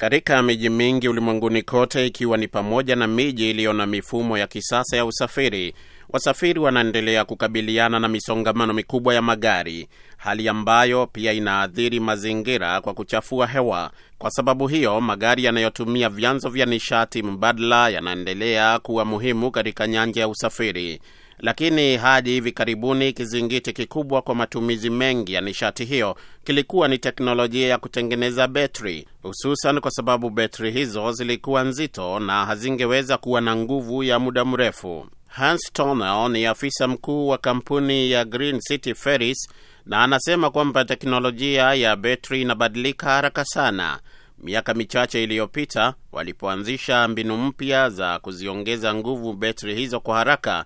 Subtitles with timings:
[0.00, 4.96] Katika miji mingi ulimwenguni kote, ikiwa ni pamoja na miji iliyo na mifumo ya kisasa
[4.96, 5.74] ya usafiri,
[6.08, 13.46] wasafiri wanaendelea kukabiliana na misongamano mikubwa ya magari, hali ambayo pia inaathiri mazingira kwa kuchafua
[13.46, 13.90] hewa.
[14.18, 20.28] Kwa sababu hiyo, magari yanayotumia vyanzo vya nishati mbadala yanaendelea kuwa muhimu katika nyanja ya
[20.28, 21.00] usafiri.
[21.40, 27.68] Lakini hadi hivi karibuni kizingiti kikubwa kwa matumizi mengi ya nishati hiyo kilikuwa ni teknolojia
[27.68, 34.02] ya kutengeneza betri, hususan kwa sababu betri hizo zilikuwa nzito na hazingeweza kuwa na nguvu
[34.02, 35.06] ya muda mrefu.
[35.28, 39.48] Hans Tonel ni afisa mkuu wa kampuni ya Green City Ferries
[39.86, 44.00] na anasema kwamba teknolojia ya betri inabadilika haraka sana.
[44.38, 50.64] Miaka michache iliyopita, walipoanzisha mbinu mpya za kuziongeza nguvu betri hizo kwa haraka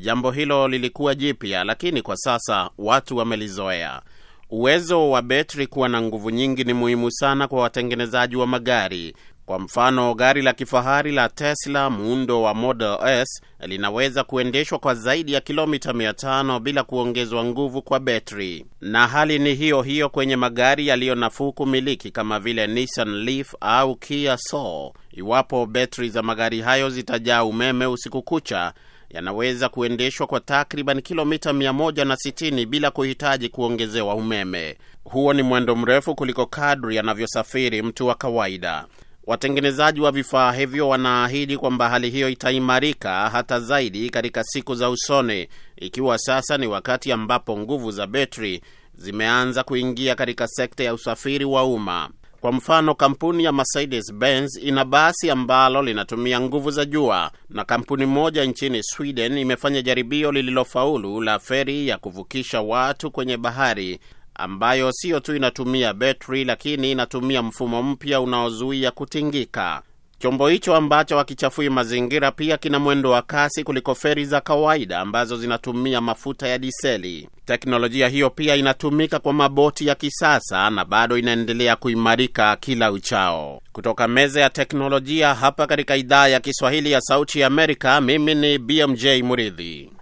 [0.00, 4.02] Jambo hilo lilikuwa jipya, lakini kwa sasa watu wamelizoea.
[4.50, 9.16] Uwezo wa betri kuwa na nguvu nyingi ni muhimu sana kwa watengenezaji wa magari.
[9.46, 15.32] Kwa mfano, gari la kifahari la Tesla muundo wa Model S linaweza kuendeshwa kwa zaidi
[15.32, 20.86] ya kilomita 500 bila kuongezwa nguvu kwa betri, na hali ni hiyo hiyo kwenye magari
[20.86, 24.92] yaliyo nafuu kumiliki kama vile Nissan Leaf au Kia Soul.
[25.12, 28.72] Iwapo betri za magari hayo zitajaa umeme usiku kucha
[29.14, 34.76] yanaweza kuendeshwa kwa takriban kilomita 160 bila kuhitaji kuongezewa umeme.
[35.04, 38.86] Huo ni mwendo mrefu kuliko kadri anavyosafiri mtu wa kawaida.
[39.26, 45.48] Watengenezaji wa vifaa hivyo wanaahidi kwamba hali hiyo itaimarika hata zaidi katika siku za usoni,
[45.76, 48.60] ikiwa sasa ni wakati ambapo nguvu za betri
[48.94, 52.10] zimeanza kuingia katika sekta ya usafiri wa umma.
[52.44, 58.06] Kwa mfano, kampuni ya Mercedes Benz ina basi ambalo linatumia nguvu za jua, na kampuni
[58.06, 63.98] moja nchini Sweden imefanya jaribio lililofaulu la feri ya kuvukisha watu kwenye bahari
[64.34, 69.82] ambayo siyo tu inatumia betri, lakini inatumia mfumo mpya unaozuia kutingika.
[70.18, 75.36] Chombo hicho ambacho hakichafui mazingira pia kina mwendo wa kasi kuliko feri za kawaida ambazo
[75.36, 77.28] zinatumia mafuta ya diseli.
[77.46, 83.60] Teknolojia hiyo pia inatumika kwa maboti ya kisasa na bado inaendelea kuimarika kila uchao.
[83.72, 88.58] Kutoka meza ya teknolojia hapa katika idhaa ya Kiswahili ya Sauti ya Amerika, mimi ni
[88.58, 89.93] BMJ Muridhi.